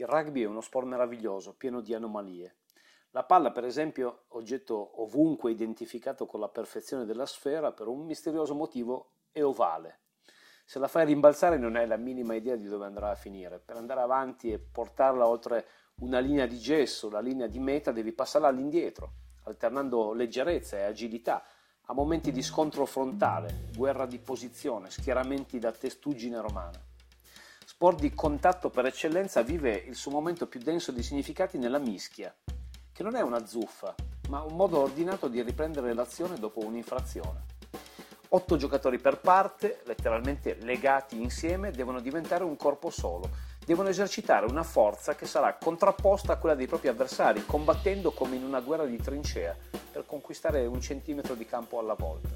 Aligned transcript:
Il 0.00 0.06
rugby 0.06 0.40
è 0.40 0.46
uno 0.46 0.62
sport 0.62 0.86
meraviglioso, 0.86 1.52
pieno 1.54 1.82
di 1.82 1.92
anomalie. 1.92 2.56
La 3.10 3.22
palla, 3.22 3.52
per 3.52 3.66
esempio, 3.66 4.22
oggetto 4.28 5.02
ovunque 5.02 5.50
identificato 5.50 6.24
con 6.24 6.40
la 6.40 6.48
perfezione 6.48 7.04
della 7.04 7.26
sfera, 7.26 7.72
per 7.72 7.86
un 7.86 8.06
misterioso 8.06 8.54
motivo 8.54 9.10
è 9.30 9.42
ovale. 9.42 9.98
Se 10.64 10.78
la 10.78 10.88
fai 10.88 11.04
rimbalzare 11.04 11.58
non 11.58 11.76
hai 11.76 11.86
la 11.86 11.98
minima 11.98 12.34
idea 12.34 12.56
di 12.56 12.66
dove 12.66 12.86
andrà 12.86 13.10
a 13.10 13.14
finire. 13.14 13.58
Per 13.58 13.76
andare 13.76 14.00
avanti 14.00 14.50
e 14.50 14.58
portarla 14.58 15.26
oltre 15.26 15.66
una 15.96 16.18
linea 16.18 16.46
di 16.46 16.56
gesso, 16.56 17.10
la 17.10 17.20
linea 17.20 17.46
di 17.46 17.58
meta, 17.58 17.92
devi 17.92 18.12
passarla 18.12 18.48
all'indietro, 18.48 19.12
alternando 19.42 20.14
leggerezza 20.14 20.78
e 20.78 20.84
agilità 20.84 21.44
a 21.82 21.92
momenti 21.92 22.32
di 22.32 22.40
scontro 22.40 22.86
frontale, 22.86 23.68
guerra 23.76 24.06
di 24.06 24.18
posizione, 24.18 24.88
schieramenti 24.88 25.58
da 25.58 25.72
testuggine 25.72 26.40
romana 26.40 26.88
sport 27.80 28.00
di 28.00 28.12
contatto 28.12 28.68
per 28.68 28.84
eccellenza, 28.84 29.40
vive 29.40 29.72
il 29.74 29.94
suo 29.94 30.10
momento 30.10 30.46
più 30.46 30.60
denso 30.60 30.92
di 30.92 31.02
significati 31.02 31.56
nella 31.56 31.78
mischia, 31.78 32.30
che 32.92 33.02
non 33.02 33.16
è 33.16 33.22
una 33.22 33.46
zuffa, 33.46 33.94
ma 34.28 34.42
un 34.42 34.54
modo 34.54 34.80
ordinato 34.80 35.28
di 35.28 35.40
riprendere 35.40 35.94
l'azione 35.94 36.38
dopo 36.38 36.62
un'infrazione. 36.62 37.46
Otto 38.28 38.58
giocatori 38.58 38.98
per 38.98 39.20
parte, 39.20 39.80
letteralmente 39.86 40.58
legati 40.60 41.22
insieme, 41.22 41.70
devono 41.70 42.00
diventare 42.00 42.44
un 42.44 42.54
corpo 42.54 42.90
solo, 42.90 43.30
devono 43.64 43.88
esercitare 43.88 44.44
una 44.44 44.62
forza 44.62 45.14
che 45.14 45.24
sarà 45.24 45.54
contrapposta 45.54 46.34
a 46.34 46.36
quella 46.36 46.54
dei 46.54 46.66
propri 46.66 46.88
avversari, 46.88 47.46
combattendo 47.46 48.10
come 48.10 48.36
in 48.36 48.44
una 48.44 48.60
guerra 48.60 48.84
di 48.84 48.98
trincea, 48.98 49.56
per 49.90 50.04
conquistare 50.04 50.66
un 50.66 50.82
centimetro 50.82 51.32
di 51.32 51.46
campo 51.46 51.78
alla 51.78 51.94
volta. 51.94 52.28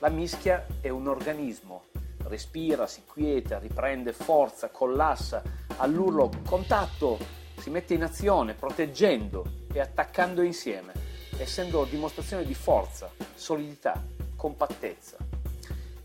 La 0.00 0.10
mischia 0.10 0.66
è 0.82 0.90
un 0.90 1.08
organismo, 1.08 1.84
respira, 2.28 2.86
si 2.86 3.02
quieta, 3.04 3.58
riprende 3.58 4.12
forza, 4.12 4.68
collassa, 4.68 5.42
all'urlo 5.78 6.30
contatto, 6.46 7.18
si 7.58 7.70
mette 7.70 7.94
in 7.94 8.02
azione 8.02 8.54
proteggendo 8.54 9.64
e 9.72 9.80
attaccando 9.80 10.42
insieme, 10.42 10.92
essendo 11.38 11.84
dimostrazione 11.84 12.44
di 12.44 12.54
forza, 12.54 13.10
solidità, 13.34 14.02
compattezza. 14.36 15.16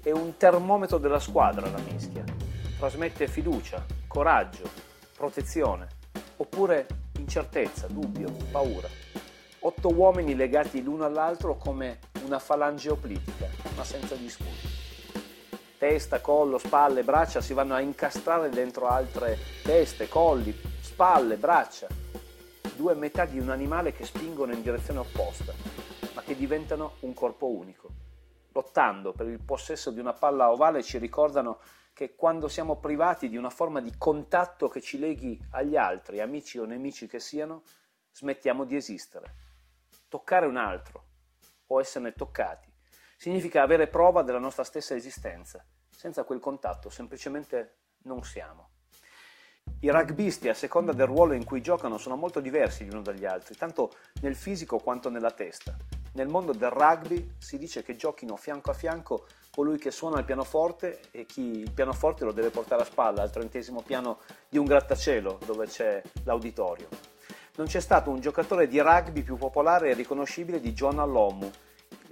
È 0.02 0.11
un 0.11 0.36
termometro 0.38 0.97
della 0.97 1.19
squadra 1.19 1.69
la 1.69 1.80
mischia, 1.91 2.23
trasmette 2.78 3.28
fiducia, 3.28 3.85
coraggio, 4.08 4.69
protezione, 5.16 5.88
oppure 6.38 6.88
incertezza, 7.17 7.88
dubbio, 7.88 8.31
paura. 8.52 8.88
Otto 9.63 9.89
uomini 9.89 10.35
legati 10.35 10.81
l'uno 10.81 11.06
all'altro 11.06 11.56
come 11.56 12.00
una 12.25 12.39
falange 12.39 12.89
oplitica, 12.89 13.47
ma 13.75 13.83
senza 13.83 14.16
disputi 14.16 14.70
testa, 15.81 16.21
collo, 16.21 16.59
spalle, 16.59 17.03
braccia 17.03 17.41
si 17.41 17.55
vanno 17.55 17.73
a 17.73 17.79
incastrare 17.79 18.49
dentro 18.49 18.87
altre 18.87 19.35
teste, 19.63 20.07
colli, 20.07 20.55
spalle, 20.79 21.38
braccia. 21.38 21.88
Due 22.75 22.93
metà 22.93 23.25
di 23.25 23.39
un 23.39 23.49
animale 23.49 23.91
che 23.91 24.05
spingono 24.05 24.53
in 24.53 24.61
direzione 24.61 24.99
opposta, 24.99 25.51
ma 26.13 26.21
che 26.21 26.35
diventano 26.35 26.97
un 26.99 27.15
corpo 27.15 27.47
unico. 27.47 27.89
Lottando 28.51 29.11
per 29.11 29.25
il 29.25 29.41
possesso 29.43 29.89
di 29.89 29.99
una 29.99 30.13
palla 30.13 30.51
ovale 30.51 30.83
ci 30.83 30.99
ricordano 30.99 31.57
che 31.93 32.13
quando 32.13 32.47
siamo 32.47 32.75
privati 32.75 33.27
di 33.27 33.38
una 33.38 33.49
forma 33.49 33.81
di 33.81 33.95
contatto 33.97 34.67
che 34.67 34.81
ci 34.81 34.99
leghi 34.99 35.43
agli 35.49 35.77
altri, 35.77 36.19
amici 36.19 36.59
o 36.59 36.66
nemici 36.66 37.07
che 37.07 37.19
siano, 37.19 37.63
smettiamo 38.13 38.66
di 38.66 38.75
esistere. 38.75 39.33
Toccare 40.07 40.45
un 40.45 40.57
altro 40.57 41.05
o 41.66 41.79
esserne 41.79 42.13
toccati 42.13 42.70
significa 43.22 43.61
avere 43.61 43.86
prova 43.86 44.23
della 44.23 44.39
nostra 44.39 44.64
stessa 44.64 44.95
esistenza. 44.95 45.64
Senza 45.91 46.23
quel 46.23 46.39
contatto 46.39 46.89
semplicemente 46.89 47.75
non 48.05 48.23
siamo. 48.23 48.69
I 49.81 49.91
rugbisti, 49.91 50.50
a 50.50 50.55
seconda 50.55 50.91
del 50.91 51.05
ruolo 51.05 51.33
in 51.33 51.45
cui 51.45 51.61
giocano, 51.61 52.00
sono 52.00 52.16
molto 52.16 52.39
diversi 52.39 52.83
gli 52.83 52.91
uni 52.91 53.03
dagli 53.03 53.25
altri, 53.25 53.55
tanto 53.55 53.91
nel 54.22 54.36
fisico 54.36 54.80
quanto 54.80 55.11
nella 55.11 55.30
testa. 55.30 55.78
Nel 56.13 56.30
mondo 56.30 56.52
del 56.52 56.72
rugby 56.72 57.36
si 57.38 57.59
dice 57.59 57.83
che 57.83 57.95
giochino 57.95 58.35
fianco 58.38 58.72
a 58.72 58.73
fianco 58.73 59.28
colui 59.51 59.78
che 59.78 59.91
suona 59.91 60.18
il 60.18 60.25
pianoforte 60.25 61.01
e 61.12 61.28
chi 61.28 61.59
il 61.59 61.72
pianoforte 61.72 62.25
lo 62.25 62.31
deve 62.31 62.50
portare 62.50 62.81
a 62.81 62.85
spalla 62.85 63.22
al 63.22 63.29
trentesimo 63.29 63.84
piano 63.84 64.22
di 64.50 64.57
un 64.57 64.66
grattacielo 64.66 65.41
dove 65.45 65.68
c'è 65.68 66.01
l'auditorio. 66.24 66.88
Non 67.57 67.68
c'è 67.68 67.81
stato 67.81 68.09
un 68.09 68.19
giocatore 68.19 68.66
di 68.66 68.79
rugby 68.79 69.22
più 69.22 69.38
popolare 69.38 69.91
e 69.91 69.94
riconoscibile 69.94 70.59
di 70.59 70.74
John 70.74 70.95
Lomu, 70.95 71.51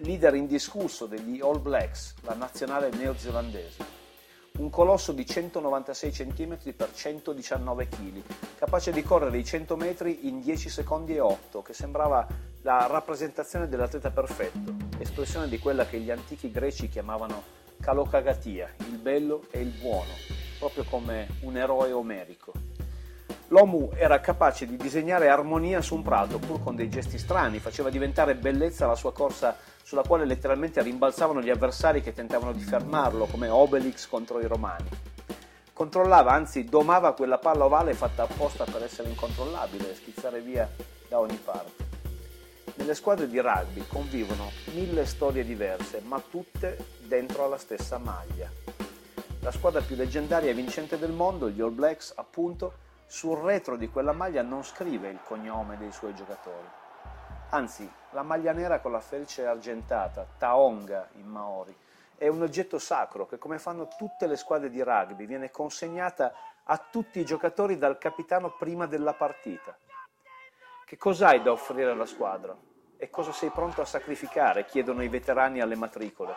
leader 0.01 0.35
indiscusso 0.35 1.05
degli 1.05 1.41
All 1.41 1.61
Blacks, 1.61 2.15
la 2.21 2.33
nazionale 2.33 2.89
neozelandese. 2.91 3.97
Un 4.59 4.69
colosso 4.69 5.11
di 5.11 5.25
196 5.25 6.11
cm 6.11 6.73
per 6.75 6.93
119 6.93 7.87
kg, 7.87 8.21
capace 8.57 8.91
di 8.91 9.03
correre 9.03 9.38
i 9.38 9.45
100 9.45 9.75
metri 9.75 10.27
in 10.27 10.41
10 10.41 10.69
secondi 10.69 11.15
e 11.15 11.19
8, 11.19 11.61
che 11.61 11.73
sembrava 11.73 12.27
la 12.61 12.88
rappresentazione 12.88 13.67
dell'atleta 13.67 14.11
perfetto, 14.11 14.75
espressione 14.97 15.47
di 15.47 15.59
quella 15.59 15.85
che 15.85 15.99
gli 15.99 16.11
antichi 16.11 16.51
greci 16.51 16.89
chiamavano 16.89 17.43
kalokagatia, 17.79 18.75
il 18.79 18.97
bello 18.97 19.45
e 19.51 19.61
il 19.61 19.71
buono, 19.79 20.11
proprio 20.57 20.83
come 20.83 21.27
un 21.41 21.55
eroe 21.55 21.91
omerico. 21.91 22.69
L'Omu 23.51 23.89
era 23.95 24.19
capace 24.19 24.67
di 24.67 24.77
disegnare 24.77 25.27
armonia 25.27 25.81
su 25.81 25.95
un 25.95 26.03
prato, 26.03 26.37
pur 26.37 26.61
con 26.61 26.75
dei 26.75 26.87
gesti 26.87 27.17
strani, 27.17 27.57
faceva 27.57 27.89
diventare 27.89 28.35
bellezza 28.35 28.85
la 28.85 28.93
sua 28.93 29.11
corsa 29.11 29.57
sulla 29.81 30.03
quale 30.03 30.25
letteralmente 30.25 30.83
rimbalzavano 30.83 31.41
gli 31.41 31.49
avversari 31.49 32.03
che 32.03 32.13
tentavano 32.13 32.51
di 32.51 32.61
fermarlo, 32.61 33.25
come 33.25 33.47
Obelix 33.47 34.07
contro 34.07 34.39
i 34.39 34.45
Romani. 34.45 34.88
Controllava, 35.73 36.31
anzi 36.31 36.65
domava 36.65 37.13
quella 37.13 37.39
palla 37.39 37.65
ovale 37.65 37.95
fatta 37.95 38.23
apposta 38.23 38.65
per 38.65 38.83
essere 38.83 39.09
incontrollabile 39.09 39.91
e 39.91 39.95
schizzare 39.95 40.41
via 40.41 40.69
da 41.07 41.17
ogni 41.17 41.39
parte. 41.43 41.88
Nelle 42.75 42.93
squadre 42.93 43.27
di 43.27 43.39
rugby 43.39 43.83
convivono 43.88 44.51
mille 44.75 45.07
storie 45.07 45.43
diverse, 45.43 46.01
ma 46.05 46.21
tutte 46.29 46.77
dentro 46.99 47.45
alla 47.45 47.57
stessa 47.57 47.97
maglia. 47.97 48.47
La 49.39 49.51
squadra 49.51 49.81
più 49.81 49.95
leggendaria 49.95 50.51
e 50.51 50.53
vincente 50.53 50.99
del 50.99 51.11
mondo, 51.11 51.49
gli 51.49 51.61
All 51.61 51.73
Blacks, 51.73 52.13
appunto, 52.15 52.88
sul 53.09 53.39
retro 53.39 53.75
di 53.75 53.89
quella 53.89 54.13
maglia 54.13 54.43
non 54.43 54.63
scrive 54.63 55.09
il 55.09 55.19
cognome 55.23 55.77
dei 55.77 55.91
suoi 55.91 56.13
giocatori 56.13 56.67
Anzi, 57.51 57.91
la 58.11 58.21
maglia 58.21 58.51
nera 58.51 58.79
con 58.79 58.91
la 58.91 58.99
felce 58.99 59.47
argentata, 59.47 60.23
taonga 60.37 61.09
in 61.13 61.25
Maori, 61.25 61.75
è 62.15 62.27
un 62.27 62.43
oggetto 62.43 62.77
sacro 62.77 63.25
che, 63.25 63.39
come 63.39 63.57
fanno 63.57 63.87
tutte 63.97 64.27
le 64.27 64.35
squadre 64.35 64.69
di 64.69 64.83
rugby, 64.83 65.25
viene 65.25 65.49
consegnata 65.49 66.31
a 66.63 66.77
tutti 66.77 67.19
i 67.19 67.25
giocatori 67.25 67.79
dal 67.79 67.97
capitano 67.97 68.51
prima 68.51 68.85
della 68.85 69.13
partita. 69.13 69.75
Che 70.85 70.97
cos'hai 70.97 71.41
da 71.41 71.51
offrire 71.51 71.89
alla 71.89 72.05
squadra? 72.05 72.55
E 72.97 73.09
cosa 73.09 73.31
sei 73.31 73.49
pronto 73.49 73.81
a 73.81 73.85
sacrificare? 73.85 74.65
chiedono 74.65 75.01
i 75.01 75.07
veterani 75.07 75.59
alle 75.59 75.75
matricole, 75.75 76.35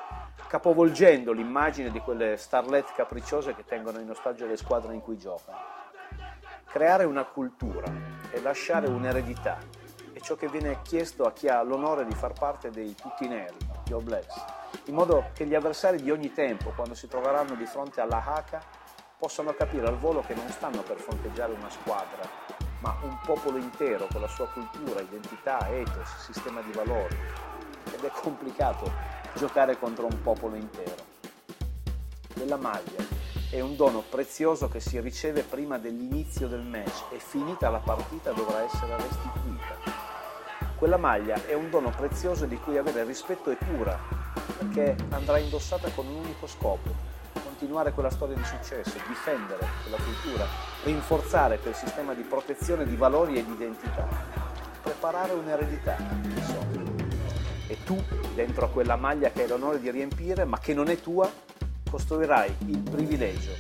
capovolgendo 0.48 1.32
l'immagine 1.32 1.90
di 1.90 2.00
quelle 2.00 2.38
starlet 2.38 2.90
capricciose 2.94 3.54
che 3.54 3.66
tengono 3.66 3.98
in 3.98 4.08
ostaggio 4.08 4.46
le 4.46 4.56
squadre 4.56 4.94
in 4.94 5.02
cui 5.02 5.18
giocano. 5.18 5.81
Creare 6.72 7.04
una 7.04 7.24
cultura 7.24 7.86
e 8.30 8.40
lasciare 8.40 8.88
un'eredità 8.88 9.80
ciò 10.22 10.36
che 10.36 10.48
viene 10.48 10.80
chiesto 10.82 11.24
a 11.24 11.32
chi 11.32 11.48
ha 11.48 11.60
l'onore 11.62 12.06
di 12.06 12.14
far 12.14 12.32
parte 12.32 12.70
dei 12.70 12.94
tutti 12.94 13.26
neri, 13.26 13.56
gli 13.84 13.92
All 13.92 14.24
in 14.86 14.94
modo 14.94 15.30
che 15.34 15.44
gli 15.44 15.54
avversari 15.54 16.00
di 16.00 16.10
ogni 16.10 16.32
tempo, 16.32 16.70
quando 16.70 16.94
si 16.94 17.08
troveranno 17.08 17.54
di 17.54 17.66
fronte 17.66 18.00
alla 18.00 18.22
Haka, 18.24 18.62
possano 19.18 19.52
capire 19.52 19.86
al 19.86 19.98
volo 19.98 20.20
che 20.20 20.34
non 20.34 20.48
stanno 20.48 20.82
per 20.82 20.98
fronteggiare 20.98 21.52
una 21.52 21.70
squadra, 21.70 22.22
ma 22.80 22.96
un 23.02 23.18
popolo 23.24 23.58
intero 23.58 24.06
con 24.10 24.20
la 24.20 24.28
sua 24.28 24.48
cultura, 24.48 25.00
identità, 25.00 25.68
ethos, 25.68 26.08
sistema 26.24 26.60
di 26.62 26.72
valori. 26.72 27.16
Ed 27.92 28.02
è 28.02 28.10
complicato 28.10 28.90
giocare 29.34 29.78
contro 29.78 30.06
un 30.06 30.20
popolo 30.22 30.56
intero. 30.56 31.04
Quella 32.34 32.56
maglia 32.56 33.21
è 33.52 33.60
un 33.60 33.76
dono 33.76 34.02
prezioso 34.08 34.66
che 34.68 34.80
si 34.80 34.98
riceve 34.98 35.42
prima 35.42 35.76
dell'inizio 35.76 36.48
del 36.48 36.62
match 36.62 37.02
e 37.10 37.18
finita 37.18 37.69
la 37.69 37.81
partita 37.81 38.32
dovrà 38.32 38.62
essere 38.64 38.96
restituita. 38.96 39.76
Quella 40.75 40.96
maglia 40.96 41.34
è 41.44 41.52
un 41.52 41.69
dono 41.69 41.90
prezioso 41.90 42.46
di 42.46 42.56
cui 42.56 42.78
avere 42.78 43.04
rispetto 43.04 43.50
e 43.50 43.58
cura, 43.58 43.99
perché 44.56 44.96
andrà 45.10 45.37
indossata 45.37 45.90
con 45.90 46.06
un 46.06 46.14
unico 46.14 46.46
scopo, 46.46 46.94
continuare 47.44 47.93
quella 47.93 48.08
storia 48.08 48.37
di 48.37 48.44
successo, 48.44 48.94
difendere 49.06 49.69
quella 49.82 49.99
cultura, 50.02 50.46
rinforzare 50.84 51.58
quel 51.58 51.75
sistema 51.75 52.14
di 52.14 52.22
protezione 52.22 52.87
di 52.87 52.96
valori 52.96 53.37
e 53.37 53.44
di 53.44 53.52
identità, 53.52 54.08
preparare 54.81 55.34
un'eredità, 55.34 55.99
insomma. 56.22 56.90
E 57.66 57.76
tu, 57.84 58.02
dentro 58.34 58.64
a 58.64 58.70
quella 58.70 58.96
maglia 58.96 59.31
che 59.31 59.43
hai 59.43 59.49
l'onore 59.49 59.78
di 59.78 59.90
riempire, 59.90 60.46
ma 60.46 60.58
che 60.58 60.72
non 60.72 60.88
è 60.88 60.99
tua, 60.99 61.31
costruirai 61.92 62.56
il 62.68 62.78
privilegio 62.78 63.52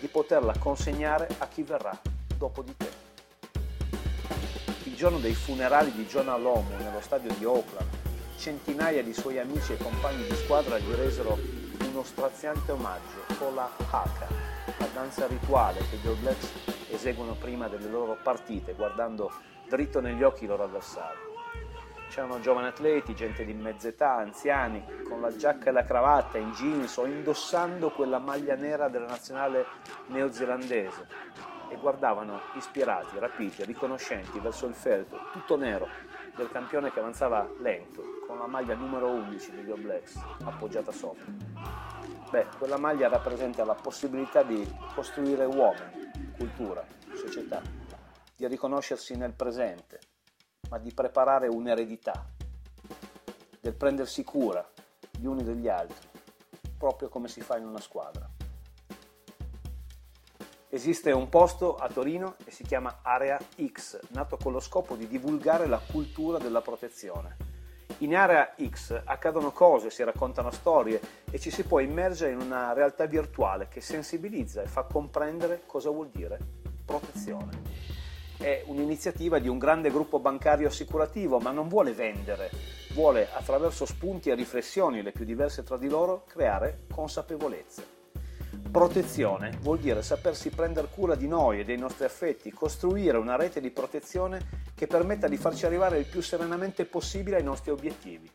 di 0.00 0.08
poterla 0.08 0.52
consegnare 0.58 1.28
a 1.38 1.46
chi 1.46 1.62
verrà 1.62 1.96
dopo 2.36 2.60
di 2.62 2.76
te 2.76 2.90
il 4.82 4.96
giorno 4.96 5.18
dei 5.18 5.34
funerali 5.34 5.92
di 5.92 6.04
Jonah 6.04 6.36
Lomu 6.36 6.74
nello 6.78 7.00
stadio 7.00 7.32
di 7.38 7.44
Oakland, 7.44 7.88
centinaia 8.38 9.04
di 9.04 9.14
suoi 9.14 9.38
amici 9.38 9.72
e 9.72 9.76
compagni 9.76 10.24
di 10.24 10.34
squadra 10.34 10.78
gli 10.78 10.90
resero 10.94 11.38
uno 11.88 12.02
straziante 12.02 12.72
omaggio 12.72 13.24
con 13.38 13.54
la 13.54 13.70
haka, 13.90 14.26
la 14.78 14.88
danza 14.92 15.28
rituale 15.28 15.78
che 15.88 15.98
gli 16.02 16.08
All 16.08 16.18
Blacks 16.18 16.50
eseguono 16.90 17.34
prima 17.34 17.68
delle 17.68 17.88
loro 17.88 18.18
partite, 18.20 18.74
guardando 18.74 19.30
dritto 19.68 20.00
negli 20.00 20.24
occhi 20.24 20.42
i 20.42 20.48
loro 20.48 20.64
avversari. 20.64 21.35
C'erano 22.08 22.40
giovani 22.40 22.68
atleti, 22.68 23.14
gente 23.14 23.44
di 23.44 23.52
mezza 23.52 23.88
età, 23.88 24.14
anziani, 24.14 24.84
con 25.08 25.20
la 25.20 25.34
giacca 25.36 25.68
e 25.68 25.72
la 25.72 25.84
cravatta, 25.84 26.38
in 26.38 26.52
jeans 26.52 26.96
o 26.96 27.06
indossando 27.06 27.90
quella 27.90 28.18
maglia 28.18 28.54
nera 28.54 28.88
della 28.88 29.06
nazionale 29.06 29.66
neozelandese 30.06 31.06
e 31.68 31.76
guardavano 31.76 32.40
ispirati, 32.54 33.18
rapiti, 33.18 33.64
riconoscenti 33.64 34.38
verso 34.38 34.66
il 34.66 34.74
feltro, 34.74 35.18
tutto 35.32 35.56
nero, 35.56 35.88
del 36.34 36.50
campione 36.50 36.92
che 36.92 37.00
avanzava 37.00 37.48
lento, 37.58 38.02
con 38.26 38.38
la 38.38 38.46
maglia 38.46 38.74
numero 38.74 39.08
11 39.08 39.50
degli 39.52 39.70
All 39.70 39.82
Blacks 39.82 40.18
appoggiata 40.44 40.92
sopra. 40.92 41.24
Beh, 42.30 42.46
quella 42.58 42.78
maglia 42.78 43.08
rappresenta 43.08 43.64
la 43.64 43.74
possibilità 43.74 44.42
di 44.42 44.66
costruire 44.94 45.44
uomini, 45.44 46.10
cultura, 46.36 46.84
società, 47.14 47.60
di 48.36 48.46
riconoscersi 48.46 49.16
nel 49.16 49.32
presente, 49.32 49.98
ma 50.70 50.78
di 50.78 50.92
preparare 50.92 51.48
un'eredità, 51.48 52.24
del 53.60 53.74
prendersi 53.74 54.24
cura 54.24 54.66
gli 55.18 55.26
uni 55.26 55.42
degli 55.42 55.68
altri, 55.68 56.08
proprio 56.78 57.08
come 57.08 57.28
si 57.28 57.40
fa 57.40 57.56
in 57.56 57.66
una 57.66 57.80
squadra. 57.80 58.28
Esiste 60.68 61.10
un 61.12 61.28
posto 61.28 61.76
a 61.76 61.88
Torino 61.88 62.34
e 62.44 62.50
si 62.50 62.64
chiama 62.64 62.98
Area 63.02 63.38
X, 63.64 63.98
nato 64.10 64.36
con 64.36 64.52
lo 64.52 64.60
scopo 64.60 64.94
di 64.94 65.06
divulgare 65.06 65.66
la 65.66 65.80
cultura 65.80 66.38
della 66.38 66.60
protezione. 66.60 67.36
In 67.98 68.14
Area 68.14 68.54
X 68.62 69.00
accadono 69.04 69.52
cose, 69.52 69.88
si 69.90 70.04
raccontano 70.04 70.50
storie 70.50 71.00
e 71.30 71.38
ci 71.38 71.50
si 71.50 71.62
può 71.62 71.78
immergere 71.78 72.32
in 72.32 72.40
una 72.40 72.74
realtà 72.74 73.06
virtuale 73.06 73.68
che 73.68 73.80
sensibilizza 73.80 74.60
e 74.60 74.66
fa 74.66 74.82
comprendere 74.82 75.62
cosa 75.64 75.88
vuol 75.88 76.10
dire 76.10 76.38
protezione 76.84 77.95
è 78.38 78.62
un'iniziativa 78.66 79.38
di 79.38 79.48
un 79.48 79.58
grande 79.58 79.90
gruppo 79.90 80.18
bancario 80.18 80.68
assicurativo, 80.68 81.38
ma 81.38 81.50
non 81.50 81.68
vuole 81.68 81.92
vendere, 81.92 82.50
vuole 82.92 83.28
attraverso 83.32 83.86
spunti 83.86 84.30
e 84.30 84.34
riflessioni 84.34 85.02
le 85.02 85.12
più 85.12 85.24
diverse 85.24 85.62
tra 85.62 85.76
di 85.76 85.88
loro 85.88 86.24
creare 86.26 86.84
consapevolezza. 86.92 87.82
Protezione 88.70 89.56
vuol 89.60 89.78
dire 89.78 90.02
sapersi 90.02 90.50
prendere 90.50 90.88
cura 90.90 91.14
di 91.14 91.26
noi 91.26 91.60
e 91.60 91.64
dei 91.64 91.78
nostri 91.78 92.04
affetti, 92.04 92.52
costruire 92.52 93.16
una 93.16 93.36
rete 93.36 93.60
di 93.60 93.70
protezione 93.70 94.64
che 94.74 94.86
permetta 94.86 95.28
di 95.28 95.36
farci 95.36 95.64
arrivare 95.64 95.98
il 95.98 96.06
più 96.06 96.20
serenamente 96.20 96.84
possibile 96.84 97.36
ai 97.36 97.42
nostri 97.42 97.70
obiettivi. 97.70 98.30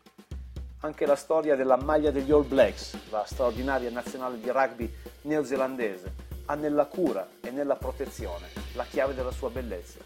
Anche 0.80 1.06
la 1.06 1.14
storia 1.14 1.54
della 1.54 1.76
maglia 1.76 2.10
degli 2.10 2.32
All 2.32 2.46
Blacks, 2.46 2.96
la 3.10 3.24
straordinaria 3.24 3.90
nazionale 3.90 4.40
di 4.40 4.50
rugby 4.50 4.92
neozelandese, 5.22 6.12
ha 6.46 6.54
nella 6.56 6.86
cura 6.86 7.28
e 7.40 7.50
nella 7.50 7.76
protezione 7.76 8.61
la 8.74 8.84
chiave 8.84 9.14
della 9.14 9.30
sua 9.30 9.50
bellezza. 9.50 9.98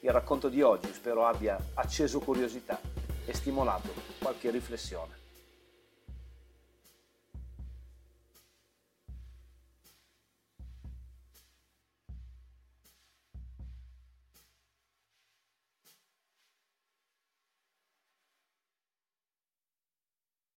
Il 0.00 0.10
racconto 0.10 0.48
di 0.48 0.62
oggi 0.62 0.92
spero 0.92 1.26
abbia 1.26 1.58
acceso 1.74 2.20
curiosità 2.20 2.80
e 3.26 3.34
stimolato 3.34 3.92
qualche 4.18 4.50
riflessione. 4.50 5.18